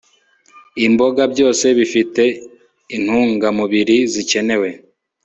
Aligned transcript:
imboga 0.85 1.21
byose 1.33 1.65
bifite 1.77 2.23
intungamubiri 2.95 3.97
zikenewe 4.13 4.69